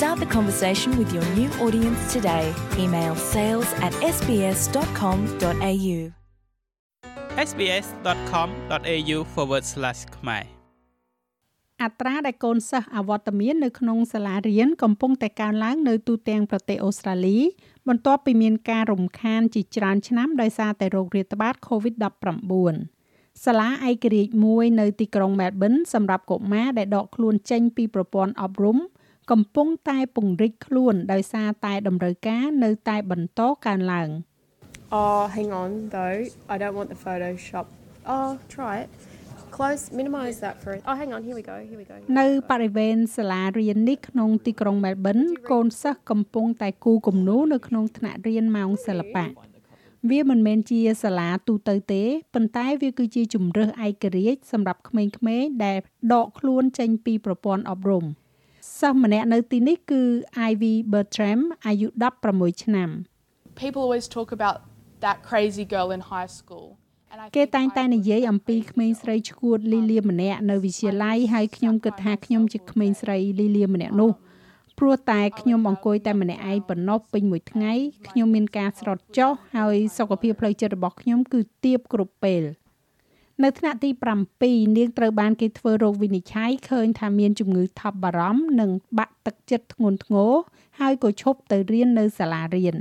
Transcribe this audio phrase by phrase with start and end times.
[0.00, 2.54] Start the conversation with your new audience today.
[2.78, 5.98] Email sales at sbs.com.au.
[7.48, 9.18] sbs.com.au/
[10.16, 10.44] ខ្មែរ
[11.82, 17.38] អត្រាដែលកូនសិស្សអវត្តមាននៅក្នុងសាលារៀនកំពុងតែកើនឡើងនៅទូទាំងប្រទេសអូស្ត្រាលី
[17.88, 28.78] បន្ទាប់ពីមានការរំខានជាច្រើនឆ្នាំដោយសារតែរោគរាតត្បាត COVID-19 សាលាឯករាជ្យមួយនៅទីក្រុង Melbourne សម្រាប់កុមារដែលដកខ្លួនចេញពីប្រព័ន្ធអប់រំ
[29.30, 34.10] កំពុងតែពង្រីកខ្លួនដោយសារតែតម្រូវការនៅតែបន្តកើនឡើង
[35.00, 36.20] Oh, hang on though.
[36.52, 37.66] I don't want the Photoshop.
[38.14, 38.88] Oh, try it.
[39.56, 40.70] Close, minimize that for.
[40.88, 41.20] Oh, hang on.
[41.26, 41.56] Here we go.
[41.70, 41.96] Here we go.
[42.20, 49.26] នៅបរិវេណសាលារៀននេះក្នុងទីក្រុង Melbourne កូនសិស្សកំពុងតែគូរគំនូរនៅក្នុងថ្នាក់រៀនម៉ោងសិល្បៈ
[50.10, 52.02] វាមិនមែនជាសាលាទូទៅទេ
[52.34, 55.78] ប៉ុន្តែវាគឺជាជំរើសឯករាជ្យសម្រាប់ក្មេងៗដែល
[56.12, 58.04] ដកខ្លួនចេញពីប្រព័ន្ធអប់រំ
[58.78, 60.02] សិស្សម្នាក់នៅទីនេះគឺ
[60.50, 61.88] Ivy Bertram អាយុ
[62.26, 62.90] 16ឆ្នាំ
[63.62, 64.56] people always talk about
[65.04, 66.66] that crazy girl in high school.
[67.12, 74.10] And I គេ think តែងតែ I និយាយអំពីក្មេងស្រីឈួតលីលាម្នាក់នៅវិទ្យាល័យហើយខ្ញុំគិតថាខ្ញុំជាក្មេងស្រីលីលាម្នាក់នោះ
[74.78, 77.72] ព្រោះតែខ្ញុំអង្គុយតែម្នាក់ឯងប៉ុណ្ណោះពេញមួយថ្ងៃ
[78.08, 82.42] ខ្ញុំមានការស្រត់ចុះហើយសុខភាពផ្លូវចិត្តរបស់ខ្ញុំគឺទាបគ្រប់ពេល
[83.44, 83.90] នៅថ្នាក់ទី
[84.32, 90.32] 7នាងត្រូវបានគេធ្វើរោគវិនិច្ឆ័យឃើញថាមានជំងឺថប់បារម្ភនិងបាក់ទឹកចិត្តធ្ងន់ធ្ងរ
[90.80, 92.76] ហើយក៏ឈប់ទៅរៀននៅសាលារៀន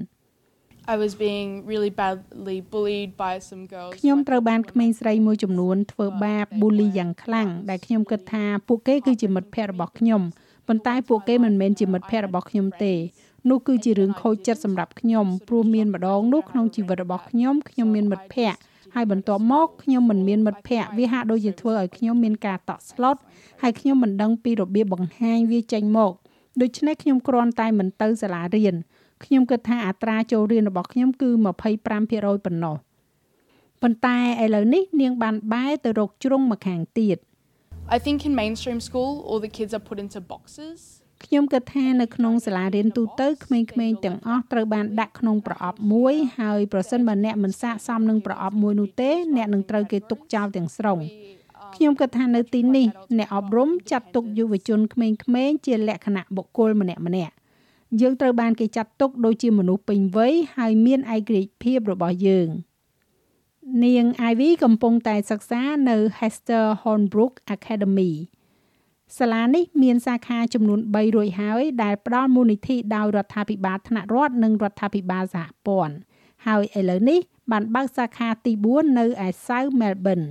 [0.94, 3.92] I was being really badly bullied by some girls.
[4.00, 10.22] ខ្ញុំត្រូវបានក្មេងស្រីមួយចំនួនធ្វើបាបប៊ូលីយ៉ាងខ្លាំងដែលខ្ញុំគិតថាពួកគេគឺជាមិត្តភ័ក្តិរបស់ខ្ញុំ
[10.68, 12.94] ប៉ុន្តែពួកគេមិនមែនជាមិត្តភ័ក្តិរបស់ខ្ញុំទេ
[13.50, 18.60] នោះគឺជារឿងខូចចិត្តសម្រាប់ខ្ញុំព្រោះមានម្ដងនោះក្នុងជីវិតរបស់ខ្ញុំខ្ញុំមានមិត្តភ័ក្តិ
[18.96, 23.16] ហើយបន្ទាប់មកខ្ញុំមិនមានមិត្តភ័ក្តិវាហាក់ដូចជាធ្វើឲ្យខ្ញុំមានការតក់ស្លុត
[23.62, 26.12] ហើយខ្ញុំមិនដឹងពីរបៀបបង្ហាញវាចេញមក
[26.62, 28.76] ដូច្នេះខ្ញុំគ្រាន់តែមិនទៅសាលារៀន
[29.24, 31.30] ខ្ញុំគិតថាអត្រាចូលរៀនរបស់ខ្ញុំគឺ
[31.84, 32.76] 25%ប៉ុណ្ណោះ
[33.82, 37.18] ប៉ុន្តែឥឡូវនេះនាងបានបែរទៅរកជ្រុងម្ខាងទៀត
[37.96, 40.99] I think in mainstream school, all the kids are put into boxes.
[41.24, 51.00] ខ្ញុំគិតថានៅក្នុងសាលារៀនទូទៅក្មេងៗទាំងអស់ត្រូវបានដាក់ក្នុងប្រអប់មួយហើយប្រសិនបើអ្នកមិនស័ក្តិសមនឹងប្រអប់មួយនោះទេអ្នកនឹងត្រូវគេទុកចោលទាំងស្រុង
[51.76, 52.88] ខ្ញុំគិតថានៅទីនេះ
[53.18, 55.08] អ្នកអប់រំចាត់ទុកយុវជនក្មេ
[55.50, 57.34] ងៗជាលក្ខណៈបុគ្គលម្នាក់ម្នាក់
[58.02, 62.50] យើងត្រូវបានគេចាត់ទុកដូចជាមនុស្សពេញវ័យហើយមានឯករាជ្យភាពរបស់យើង
[63.84, 68.14] នាង Ivy កំពុងតែសិក្សានៅ Hester Hornbrook Academy
[69.18, 75.96] សាលានេះមានសាខាចំនួន3រួចហើយដែលផ្ដល់មូលនិធិដោយរដ្ឋាភិបាលថ្នាក់រដ្ឋនិងរដ្ឋាភិបាលសហព័ន្ធ
[76.48, 77.20] ហើយឥឡូវនេះ
[77.52, 80.28] បានបើកសាខាទី4នៅឯ South Melbourne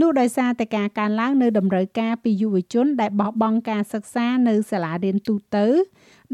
[0.00, 5.66] នោះដោយសារតែការកើនឡើងនៅតម្រូវការពីយុវជនដែលបោះបង់ការសិក្សានៅសាលារៀនទូទៅ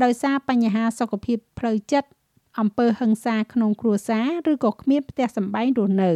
[0.03, 2.09] ដោយសារបញ្ហាសុខភាពផ្លូវចិត្ត
[2.61, 6.13] អំពើហិង្សាក្នុងគ្រួសារឬក៏គ្មានផ្ទះសម្បែងរស់នៅ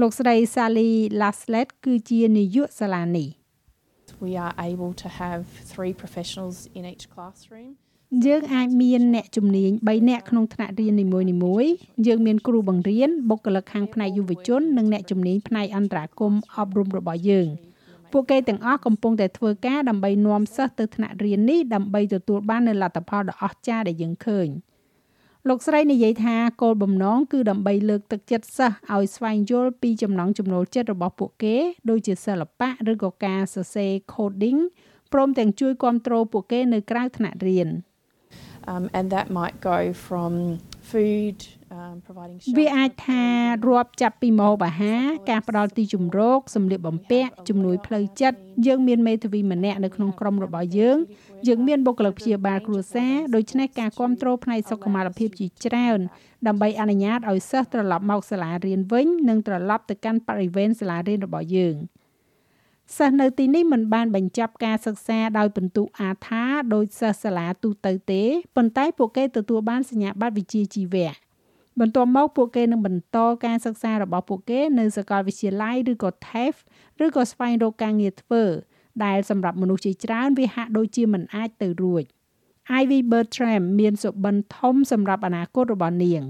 [0.00, 0.90] លោកស្រី Sally
[1.20, 3.28] Laslet គឺជានាយកសាលានេះ
[4.24, 5.42] We are able to have
[5.72, 7.70] three professionals in each classroom.
[8.26, 11.06] យើងអាចមានអ្នកជំនាញ3នាក់ក្នុងថ្នាក់រៀននី
[11.44, 11.72] មួយៗ
[12.06, 17.48] យើងមានគ្រូបង្រៀនបុគ្គលិកខាងផ្នែកយុវជននិងអ្នកជំនាញផ្នែកអន្តរាគមន៍អប់រំរបស់យើង
[18.12, 24.48] ពួកគេទាំងអស់កំពុងតែធ្វើការដើម្បីនាំសិស្សទៅថ្នាក់រៀននេះដើម្បីទទួលបាននូវលទ្ធផលដ៏អស្ចារ្យដែលយើងឃើញ
[25.48, 31.56] លោកស្រីនិយាយថាគោលបំណងគឺដើម្បីលើកទឹកចិត្តសិស្សឲ្យស្វែងយល់ពីចំណង់ចំណូលចិត្តរបស់ពួកគេ
[31.90, 34.60] ដូចជាសិល្បៈឬក៏ការសរសេរ coding
[35.12, 37.70] ព្រមទាំងជួយគ្រប់គ្រងពួកគេនៅក្រៅថ្នាក់រៀន
[38.66, 40.32] Um, and that might go from
[40.80, 41.63] food, um, providing
[42.58, 43.24] វាអាច shelter, ថា
[43.66, 50.98] រាប់ចាប់ពីម្ហូបអាហារការផ្ដល់ទីជម្រកសម្លៀកបំពាក់ជំនួយផ្លូវចិត្តយើងមានមេធាវីម្នាក់នៅក្នុងក្រុមរបស់យើង
[51.48, 56.00] យើងមានបុគ្គលិកព្យាបាលគ្រួសារដូច្នេះការគ្រប់គ្រងផ្នែកសុខុមាលភាពជាច្រើន
[56.46, 61.76] ដើម្បីអនុញ្ញាតឲ្យសិស្សត្រឡប់មកសាលារៀនវិញនិងត្រឡប់ទៅកាន់បរិវេណសាលារៀនរបស់យើង
[62.96, 66.44] សិស្សនៅទីនេះមិនបានបញ្ចប់ការសិក្សាដោយពិន្ទុអាថា
[66.74, 68.22] ដោយសិស្សសាលាទូទៅទេ
[68.56, 71.23] ប៉ុន្តែពួកគេទទួលបានសញ្ញាបត្រវិជ្ជាជីវៈ
[71.80, 76.58] បន្ទាប់មកពួកគេនឹងបន្តការសិក្សារបស់ពួកគេនៅសាកលវិទ្យាល័យឬក៏ TAFE
[77.04, 78.42] ឬក៏ស្វែងរកការងារធ្វើ
[79.04, 82.04] ដែលសម្រាប់មនុស្សជាច្រើនវាហាក់ដូចជាមិនអាចទៅរួច
[82.80, 86.24] Ivy Bertram មានសុបិនធំសម្រាប់អនាគតរបស់នាង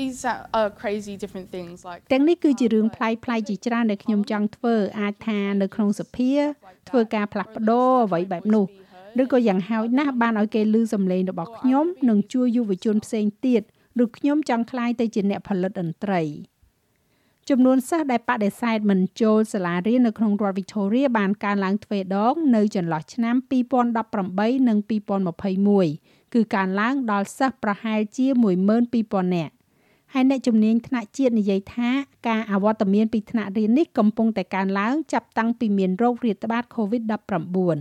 [0.00, 6.32] These are, are crazy different things like ទាំងនេះគឺជារឿងប្លែកៗជាច្រើនដែលខ្ញុំចង់ធ្វើអាចថានៅក្នុងសភា
[6.88, 8.64] ធ្វើការផ្លាស់ប្ដូរអ្វីបែបនោះ
[9.22, 13.62] ឬក៏យ៉ាងហោចណាស់បានឲ្យគេឮសំឡេងរបស់ខ្ញុំនិងជួយយុវជនផ្សេងទៀត
[14.02, 16.22] ឬខ្ញុំចង់ក្លាយទៅជាអ្នកផលិតតន្ត្រី
[17.48, 23.36] ចំនួនសិស្សដែលបដិសេធមិនចូលសាលារៀននៅក្នុងរដ្ឋ Victoria បានកើនឡើងទ្វេដងនៅចន្លោះឆ្នាំ
[24.00, 24.78] 2018និង
[25.60, 28.26] 2021គឺកើនឡើងដល់សិស្សប្រហែលជា
[28.80, 29.54] 12000នាក់
[30.12, 31.90] ហើយអ្នកជំនាញថ្នាក់ជាតិនិយាយថា
[32.28, 37.78] ការអវត្តមានពីថ្នាក់រៀននេះកំពុងតែកើនឡើងចាប់តាំងពីមានโรគរាតត្បាត COVID-19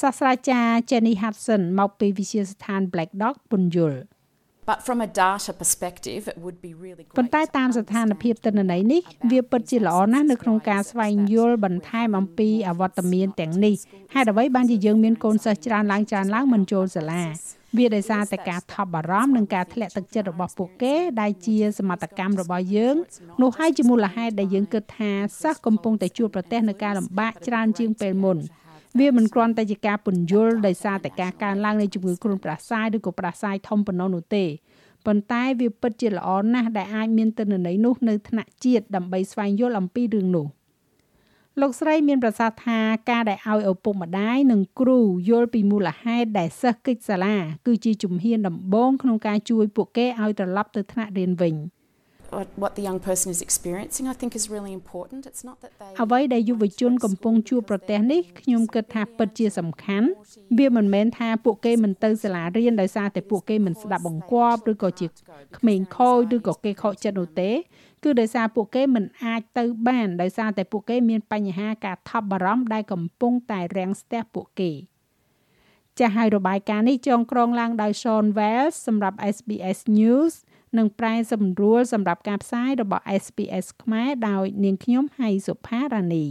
[0.00, 4.00] សាស្ត្រាចារ្យ Jenny Hudson មកពីវិទ្យាស្ថាន Black Dog ពន្យល់
[4.68, 13.74] But from a data perspective it would be really great ប៉ុន្តែតាមស្ថានភាពទិន្នន័យនេះវាពិតជាល្អណាស់នៅក្នុងការស្វែងយល់បន្ថែមអំពីអវត្តមានទាំងនេះ
[14.14, 17.24] ហេតុអ្វីបានជាយើងមានកូនសិស្សច្រើនឡើងច្រើនឡើងមិនចូលសាលា
[17.76, 22.96] វាដោយសារតែការថប់បារម្ភនិងការធ្លាក់ទឹកចិត្តរបស់ពួកគេដែលជាសមត្ថកម្មរបស់យើង
[23.42, 25.12] នោះហើយជាមូលហេតុដែលយើងគិតថា
[25.42, 28.38] សិស្សកំពុងតែជួបប្រទះនឹងការលំបាកច្រើនជាងពេលមុន
[28.98, 34.44] វាមិនគ្រាន់តែជាការពន្យល់ដោយសារតែការកើនឡើងនៃជំងឺគ្រុនប្រសាយឬក៏ប្រសាយធំប៉ុណ្ណោះនោះទេ
[35.06, 40.46] ប៉ុន្តែវាពិតជាល្អណាស់ដែលអាចមានទិន្នន័យនោះនៅថ្នាក់ជាតិដើម្បីស្វែងយល់អំពីរឿងនោះ
[41.60, 42.78] លោកស្រីមានប្រសាសន៍ថា
[43.10, 44.98] ការដែលឲ្យឪពុកម្ដាយនិងគ្រូ
[45.30, 47.36] យល់ពីមូលហេតុដែលសិស្សកិច្ចសាលា
[47.66, 51.79] គឺជាជំហានដំបូងក្នុងការជួយពួកគេឲ្យត្រឡប់ទៅថ្នាក់រៀនវិញ។ what,
[52.62, 55.90] what the young person is experiencing I think is really important it's not that they
[56.02, 60.08] អ្វីដែលយុវជនកំពុងជួបប្រទះនេះខ្ញុំគិតថាពិតជាសំខាន់
[60.58, 65.06] វាមិនមែនថាពួកគេមិនទៅសាលារៀនដោយសារតែពួកគេមិនស្ដាប់បង្គាប់ឬក៏ជា
[65.58, 67.50] ក្មេងខូចឬក៏គេខកចិត្តនោះទេ
[68.04, 74.72] គឺដោយសារពួកគេមិនអាចទៅបានដោយសារតែពួកគេមានបញ្ហាការថប់បារម្ភដែលកំពុងតែរាំងស្ទះពួកគេ
[75.98, 80.34] ចាស់ហើយរបាយការណ៍នេះចងក្រងឡើងដោយ Sean Wells សម្រាប់ SBS News
[80.78, 86.26] និងប្រែសម្រួលសម្រាប់ការផ្សាយរបស់ SPS ខ្មែរដោយនាងខ្ញុំហៃសុផារ៉ានី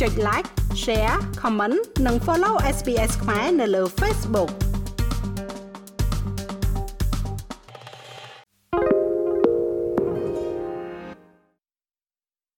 [0.00, 0.48] ចុច like
[0.82, 4.50] share comment និង follow SPS ខ្មែរនៅលើ Facebook